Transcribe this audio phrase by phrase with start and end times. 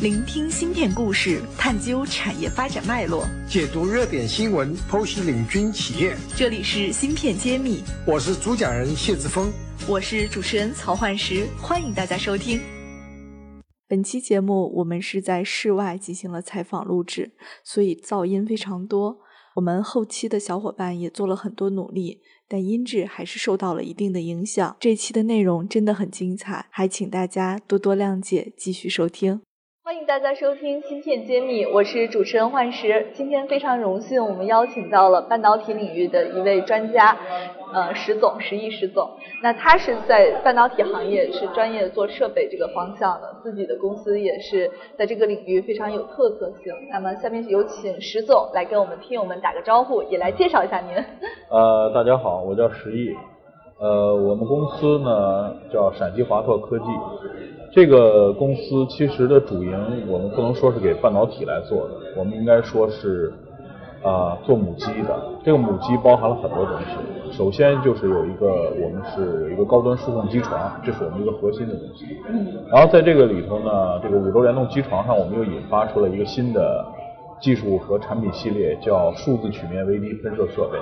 [0.00, 6.16] 聆听芯片故事，探究产业发展脉络，解读热点新闻，剖析领军企业。
[6.36, 9.52] 这里是芯片揭秘，我是主讲人谢志峰，
[9.88, 12.60] 我是主持人曹焕石，欢迎大家收听。
[13.86, 17.32] 本期节目我们是在室外进行了采访录制，
[17.62, 19.18] 所以噪音非常多。
[19.54, 24.76] 我们后期的小伙伴也做了很多努力，但音质还是受到了一定的影响。
[24.80, 29.40] 这期的内容真的很精彩，还请大家多多谅解，继续收听。
[29.86, 33.08] 欢迎大家收听芯片揭秘，我是主持人幻石。
[33.12, 37.14] 今天非常荣幸，我们邀请到了半导体领域的一位专家，
[37.70, 39.10] 呃，石总，石毅石总。
[39.42, 46.72] 那他是在半导体行业是专业做设备这个方向的，自己的公司也是在这个领域非常有特色性。
[46.90, 50.96] 那么下面有请石总来跟我们听友们打个招呼，也来介绍一下您。
[51.50, 53.14] 呃，大家好，我叫石毅。
[53.78, 56.84] 呃，我们公司呢叫陕西华拓科技。
[57.72, 63.32] 这个公司其实的主营，我们不能说是给半导体来做的，我们应该说是
[64.02, 65.18] 啊做母机的。
[65.44, 67.32] 这个母机包含了很多东西。
[67.32, 68.46] 首先就是有一个，
[68.80, 72.06] 我们是有一个高端数控机床，这是我们一个核心的东西。
[72.28, 72.46] 嗯。
[72.70, 76.86] 然后在这个里头呢，这个五轴联动机床上，我们又引发出了一个新的
[77.40, 80.78] 技术和产品系列，叫数字曲面微滴喷射设备。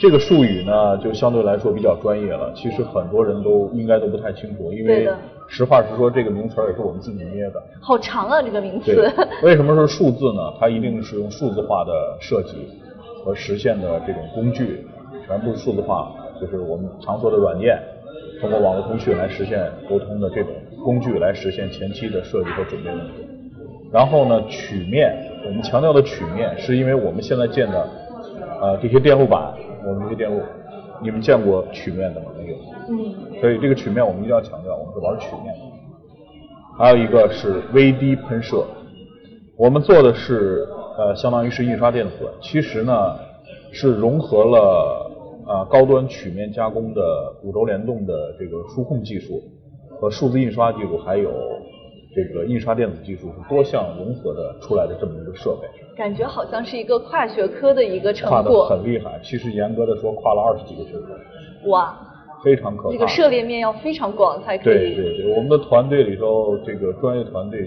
[0.00, 2.52] 这个术语呢，就相对来说比较专业了。
[2.54, 5.08] 其实很多人都应该都不太清楚，因为
[5.46, 7.62] 实话实说，这个名词也是我们自己捏的。
[7.80, 9.08] 好长啊，这个名词。
[9.42, 10.52] 为什么是数字呢？
[10.58, 12.68] 它一定是用数字化的设计
[13.24, 14.84] 和实现的这种工具，
[15.26, 17.78] 全部数字化，就是我们常说的软件，
[18.40, 22.90] 通过网络通讯来实现沟通的这种工具来实现前期的设计和准备。
[23.92, 25.14] 然后呢，曲面，
[25.46, 27.88] 我们强调的曲面，是因为我们现在建的
[28.60, 29.52] 呃这些电路板。
[29.86, 30.40] 我们这个电路，
[31.02, 32.26] 你们见过曲面的吗？
[32.36, 32.56] 没有。
[32.88, 33.40] 嗯。
[33.40, 35.54] 所以这个曲面我们一定要强调，我们是玩曲面。
[36.76, 38.64] 还有一个是微滴喷射，
[39.56, 40.66] 我们做的是
[40.98, 43.16] 呃，相当于是印刷电子，其实呢
[43.72, 45.10] 是融合了
[45.46, 47.00] 呃高端曲面加工的
[47.42, 49.40] 五轴联动的这个数控技术
[50.00, 51.30] 和数字印刷技术，还有。
[52.14, 55.66] 这个印刷电子技术是多项融合的出来的这么一个设备，
[55.96, 59.18] 感觉好像是一个跨学科的一个成果，跨的很厉害。
[59.20, 61.18] 其实严格的说，跨了二十几个学科。
[61.70, 61.92] 哇，
[62.44, 62.92] 非常可怕。
[62.92, 64.74] 这个涉猎面要非常广才可以。
[64.74, 67.66] 对对对，我们的团队里头，这个专业团队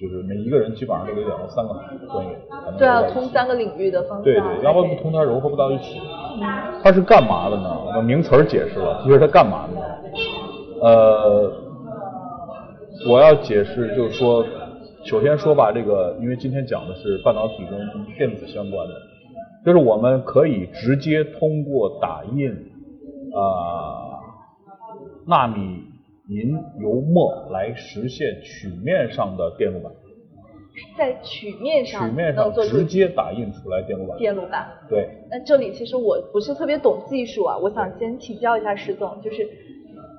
[0.00, 1.74] 就是每一个人基本上都得两到三个
[2.10, 2.38] 专业。
[2.78, 4.22] 对啊，通三个领域的方向。
[4.22, 6.00] 对对，要不然不通它融合不到一起。
[6.82, 7.76] 它是干嘛的呢？
[7.96, 9.82] 我名词解释了，其实它干嘛的呢？
[10.80, 11.52] 呃。
[13.08, 14.44] 我要解释，就是说，
[15.04, 17.78] 首先说吧，这个，因为今天讲的是半导体跟
[18.16, 18.94] 电子相关的，
[19.64, 22.50] 就是我们可以直接通过打印
[23.32, 24.18] 啊
[25.26, 25.84] 纳米
[26.28, 29.92] 银油墨来实现曲面上的电路板。
[30.98, 34.18] 在曲面上，曲面上直接打印出来电路板。
[34.18, 34.66] 电路板。
[34.88, 35.08] 对。
[35.30, 39.48] 那这里其实我不是特别懂技术啊，我想先请教一下石总，就是。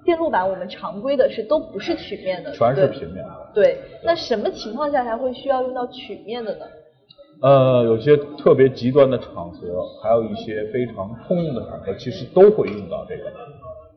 [0.07, 3.25] 电路板我们常规的是都不是曲面的，全是平面。
[3.53, 6.65] 对，那什么情况下才会需要用到曲面的呢？
[7.41, 13.23] 呃，有些特别极端的场合，还有一些非常通用的场合，其实都会用到这个。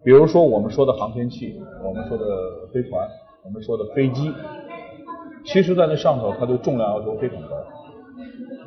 [0.03, 1.55] 比如说我们说的航天器，
[1.85, 2.25] 我们说的
[2.75, 3.09] 飞船，
[3.45, 4.33] 我们说的飞机，
[5.45, 7.51] 其实在那上头它对重量要求非常高。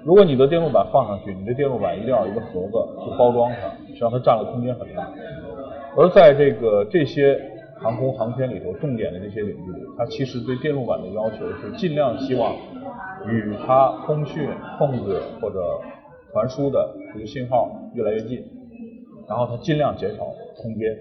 [0.05, 5.11] 如果你的电路板放上去，你的电路板一定要有一个盒子去包装它，实际上它占了空间很大。
[5.95, 7.39] 而在这个这些
[7.79, 12.55] 航空航天里头，重点的这些领域里，它其实对电路板的要求是尽量希望
[13.27, 15.59] 与它通讯、控制或者
[16.31, 18.43] 传输的这个信号越来越近，
[19.27, 20.23] 然后它尽量减少
[20.57, 20.97] 空间。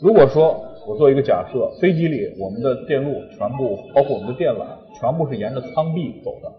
[0.00, 4.64] 如果说我做一个假设，飞机里我们的电路全部，包括我们的电缆，
[4.98, 6.50] 全部是沿着舱壁走的，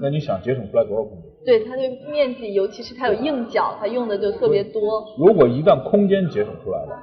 [0.00, 1.30] 那你想节省出来多少空间？
[1.44, 5.04] 对它的面积，尤其是它有硬角，它用的就特别多。
[5.18, 6.98] 如果一旦空间节省出来了，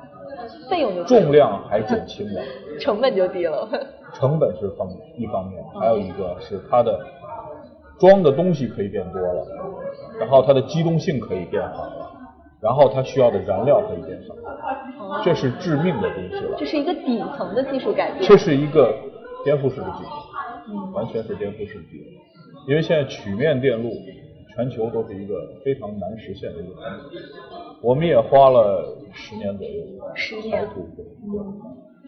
[0.69, 2.41] 费用就重量还减轻了，
[2.79, 3.67] 成本就低了。
[4.13, 6.99] 成本是方一方面，还有一个是它的
[7.99, 9.45] 装的东西可以变多了，
[10.19, 12.11] 然后它的机动性可以变好了，
[12.61, 14.33] 然后它需要的燃料可以变少，
[15.23, 16.55] 这是致命的东西了。
[16.57, 18.23] 这是一个底层的技术改变。
[18.23, 18.95] 这是一个
[19.43, 22.05] 颠覆式的技术，完全是颠覆式的技术，
[22.69, 23.91] 因为现在曲面电路。
[24.55, 27.21] 全球都是一个非常难实现的一个产品，
[27.81, 28.83] 我们也花了
[29.13, 29.85] 十年左右
[30.51, 31.05] 才突破。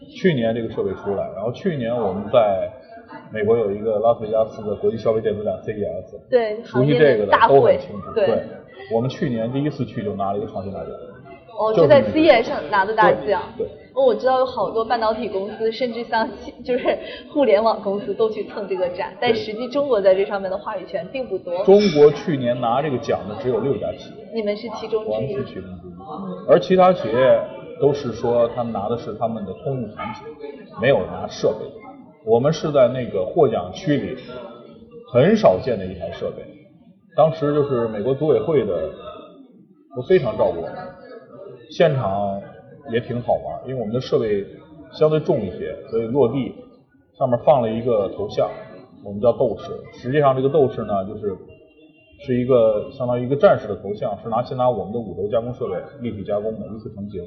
[0.06, 2.70] 去年这个设备出来，然后去年我们在
[3.32, 8.12] 美国有一个拉斯维加斯的国际消费电子展 CES，对，熟悉这个的都很清楚。
[8.14, 8.42] 对，
[8.92, 10.90] 我们去年第一次去就拿了一个创新大奖。
[11.62, 13.42] 哦，就就是在 CES 上拿的大奖。
[13.56, 13.66] 对。
[13.94, 16.26] 哦，我知道有好多半导体公司，甚至像
[16.64, 16.98] 就是
[17.30, 21.62] 互联网公司都去蹭这个展，但实际中国在这上面的话语权并不多。
[21.64, 25.44] 中国去年拿这个奖的只有六家企业，你们是其中之一我们是。
[25.44, 27.38] 其中之一，而其他企业
[27.82, 30.48] 都是说他们拿的是他们的通用产品，
[30.80, 31.66] 没有拿设备。
[32.24, 34.16] 我们是在那个获奖区里
[35.12, 36.42] 很少见的一台设备，
[37.14, 38.88] 当时就是美国组委会的
[39.94, 40.72] 都非常照顾我们，
[41.74, 42.38] 现场
[42.92, 44.46] 也挺好玩，因为我们的设备
[44.92, 46.54] 相对重一些，所以落地
[47.18, 48.50] 上面放了一个头像，
[49.02, 49.72] 我们叫斗士。
[49.92, 51.34] 实际上这个斗士呢，就是
[52.26, 57.22] 是一个相当于一个战士的头像，是拿先拿我们的五轴加工设备立体加工的，一次成型，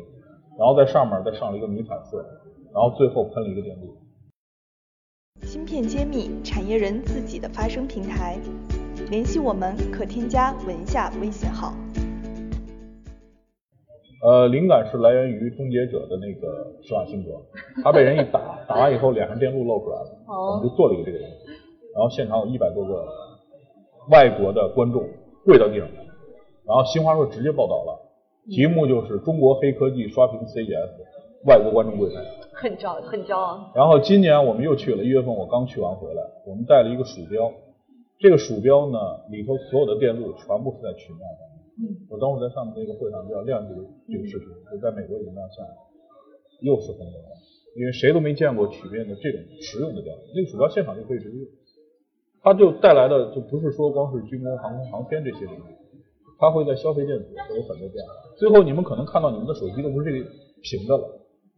[0.60, 2.24] 然后在上面再上了一个迷彩色，
[2.72, 3.98] 然后最后喷了一个电路。
[5.42, 8.38] 芯片揭秘，产业人自己的发声平台。
[9.10, 11.74] 联系我们可添加文夏微信号。
[14.22, 17.32] 呃，灵感是来源于终结者的那个施瓦辛格，
[17.84, 21.36] 他被人一打，打完以后脸上电路露出来了，哦我们就做了一个这个东西，
[21.94, 23.06] 然后现场有一百多个
[24.10, 25.04] 外国的观众
[25.44, 26.02] 跪到地上来，
[26.66, 28.00] 然后新华社直接报道了，
[28.50, 30.90] 题目就是中国黑科技刷屏 CES，
[31.46, 32.22] 外国观众跪台。
[32.54, 33.70] 很骄很骄傲。
[33.76, 37.52] 然后今年我们又去了，一月份我刚去完回来，我们带了一个鼠标，
[38.18, 38.98] 这个鼠标呢
[39.30, 41.55] 里头所有的电路全部是在曲面上面。
[42.10, 45.76] 我等会在上面那个会上就要亮这个这个视频，就在美国已经亮相了，
[46.62, 47.30] 又是红灯了，
[47.76, 51.48] 因为谁都没见过曲面的这种实用的电路，那个鼠标现场就可以直接用，
[52.42, 55.76] 它就带来的就不是说光是军工、航空航天这些领域，
[56.40, 58.12] 它会在消费电子会有很多变化。
[58.38, 60.30] 最后你们可能看到你们的手机都不是这个
[60.62, 61.04] 平的了，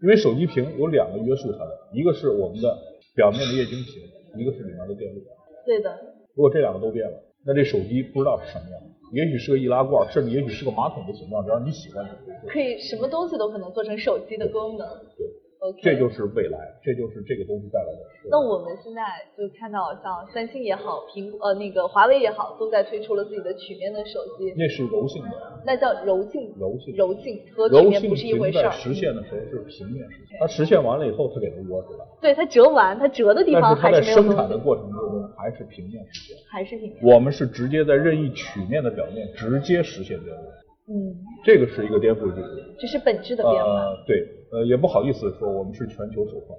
[0.01, 2.77] 因为手机屏有两个约束它的，一个是我们的
[3.15, 4.01] 表面的液晶屏，
[4.41, 5.21] 一个是里面的电路。
[5.65, 5.95] 对的。
[6.33, 8.81] 如果这两个都变了，那这手机不知道是什么样，
[9.11, 12.47] 也许是个易拉罐，甚至也许是个马桶的形状，只要你喜欢就可以。
[12.47, 14.87] 可以什么东西都可能做成手机的功能。
[15.17, 15.25] 对
[15.67, 17.99] OK，这就是未来，这就是这个东西带来的。
[18.29, 19.01] 那我们现在
[19.37, 25.29] 就看到，像三星也好，苹果呃那个华为也好，都在推出了自己的曲面的手机，那是柔性的，
[25.65, 28.71] 那叫柔性，柔性柔性和曲柔性面不是一回事儿。
[28.71, 36.37] 实现的时候是平面实现，它实现完了以后，它给它窝出来，对，它折完，它折的地方还是它在生产的，过程之中还是平面实现。
[36.49, 36.97] 还是平面。
[37.01, 40.43] 我们是直接在任意曲面的表面直接实现电路，
[40.89, 42.47] 嗯，这个是一个颠覆技术。
[42.79, 46.57] 这是本质的变化，呃，对，呃，也不好意思说我们是全球首创。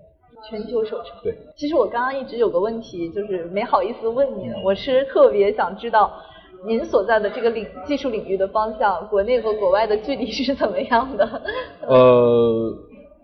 [0.48, 1.22] 全球首创。
[1.22, 6.12] 对，其实我刚刚一直有个问题，就是没好意思问您，我是特别想知道
[6.66, 11.42] 您所在的这个领技术领域的方向，国内和国外的距离是怎么样的？
[11.88, 12.72] 呃，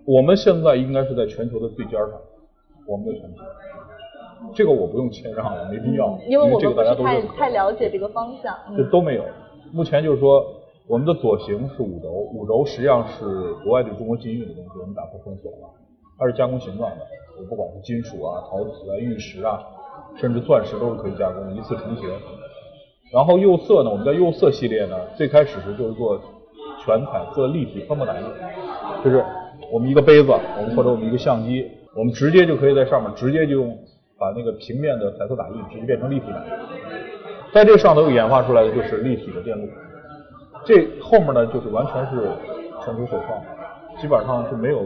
[0.06, 2.18] 我们现在应该是在全球的最尖儿上，
[2.86, 3.42] 我们的全球，
[4.54, 8.56] 这个我不用谦让了，没必要，因为我们不是太太了解这个方向。
[8.76, 9.24] 这嗯都没有。
[9.72, 10.44] 目前就是说，
[10.86, 15.72] 我们的左型是五轴，五轴实际上是国外对中国禁运的东西，我们打破封锁了，
[16.18, 16.98] 它是加工形状的，
[17.38, 19.64] 我不管是金属啊、陶瓷啊、玉石啊，
[20.16, 22.04] 甚至钻石都是可以加工，一次成型。
[23.10, 26.20] 然后釉色呢，我们在釉色系列呢，最开始是就是做
[26.84, 28.26] 全彩色立体喷墨打印，
[29.02, 29.24] 就是
[29.72, 31.66] 我们一个杯子，我们或者我们一个相机，
[31.96, 33.74] 我们直接就可以在上面直接就用
[34.18, 36.52] 把那个平面的彩色打印直接变成立体打印。
[37.54, 39.66] 在这上头又演化出来的就是立体的电路，
[40.64, 42.28] 这后面呢就是完全是
[42.84, 43.42] 全球首创，
[44.00, 44.80] 基本上是没有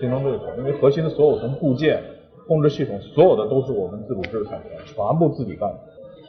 [0.00, 2.02] 竞争对手，因为核心的所有从部件、
[2.48, 5.68] 控制系统，所有的都是我们自主制产权，全部自己干，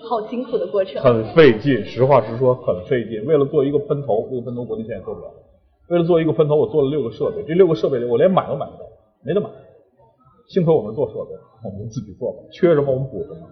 [0.10, 1.02] 好辛苦的过程。
[1.02, 1.86] 很费劲。
[1.86, 3.26] 实话实说，很费劲。
[3.26, 5.28] 为了做一个喷头，这个喷头国内现在做不了。
[5.90, 8.86] 为了做一个喷头，我做了六个设备，这六个设备里我连买都买不到，
[9.24, 9.50] 没得买。
[10.48, 11.32] 幸亏我们做设备，
[11.64, 13.48] 我们自己做吧，缺什么我们补什么。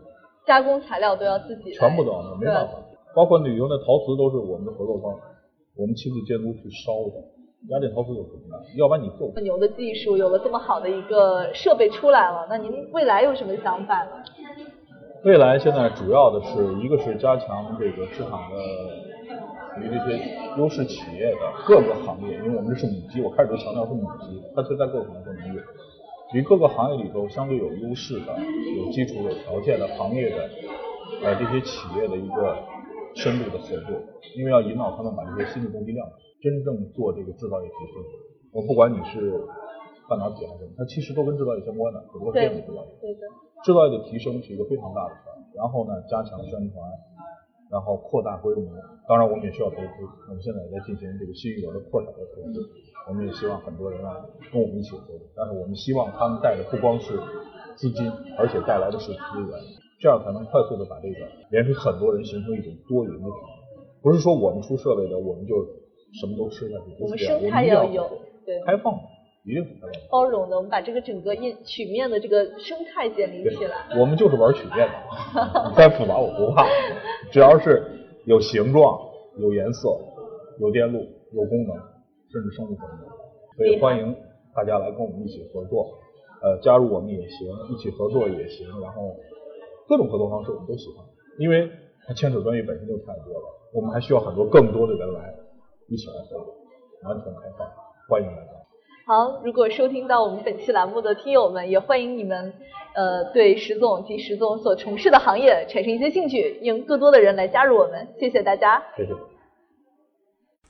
[0.46, 2.74] 加工材料都要自己，全部都要弄，没办法。
[3.15, 5.13] 包括旅游的陶瓷都是我们的合作方，
[5.75, 7.23] 我们亲自监督去烧的。
[7.67, 8.55] 雅典陶瓷有什么呢？
[8.77, 14.11] 要不然你做不这么牛的技术，有了这么好的一个设备出来了，那您未来有什么想法呢？
[15.25, 18.55] 未来现在主要的是一个是加强这个市场的
[19.75, 20.17] 属于这些
[20.57, 25.61] 优势企业的各个行业，因为我们这是母机，我开始就强调是母机，它其实在各个行业都能用。
[26.31, 28.33] 于各个行业里头相对有优势的、
[28.77, 30.49] 有基础、有条件的行业的
[31.23, 32.55] 呃这些企业的一个
[33.19, 33.99] 深度的合作，
[34.39, 36.07] 因为要引导他们把这些新的东西量，
[36.39, 37.99] 真正做这个制造业提升。
[38.55, 39.35] 我不管你是
[40.07, 42.91] 半导体还是什么，它其实都跟制造业相关的，只不过是对电子制造业。
[43.03, 43.27] 对的，
[43.63, 46.79] 制造业的提升是一个非常大的事儿，然后呢，加强宣传，
[47.69, 48.71] 然后扩大规模。
[49.05, 49.95] 当然，我们也需要投资。
[50.29, 52.61] 我们现在也在进行这个新一轮的扩产的投资，
[53.09, 54.23] 我们也希望很多人啊
[54.53, 55.27] 跟我们一起合作。
[55.35, 57.19] 但是我们希望他们带的不光是
[57.79, 59.50] 资金，而且带来的是资源，
[60.01, 63.31] 这样才能快速的把这个连续很多人形成一种多赢的局面。
[64.03, 65.55] 不是说我们出设备的，我们就
[66.19, 68.09] 什么都吃下去，我们不是这样生态我们一定要有，
[68.45, 68.93] 对，开放，
[69.45, 69.91] 一定是开放。
[70.12, 73.98] 包容的，我们把这个整个印曲面的这个生态建立起来。
[73.98, 76.67] 我们就是玩曲面的，再复杂我不怕，
[77.31, 77.83] 只要是
[78.25, 79.00] 有形状、
[79.38, 79.89] 有颜色、
[80.59, 81.00] 有电路、
[81.31, 81.75] 有功能，
[82.31, 83.07] 甚至生物功能，
[83.55, 84.15] 所以欢迎
[84.55, 85.88] 大家来跟我们一起合作，
[86.41, 89.15] 呃，加入我们也行，一起合作也行，然后
[89.88, 91.05] 各种合作方式我们都喜欢，
[91.38, 91.69] 因为
[92.08, 95.34] 它牵扯专业本身就太多了，我们还需要很多更多的人来
[95.88, 96.55] 一起来合作，
[97.03, 97.67] 完全开放，
[98.08, 98.51] 欢迎大家。
[99.05, 102.53] 好，如果收听到我们本期栏目的听友们，也欢迎你们，
[102.93, 108.08] 呃，对石总及石总所从事的行业产生一些兴趣，应更多的人来加入我们。
[108.19, 108.84] 谢谢大家。
[108.96, 109.12] 谢谢。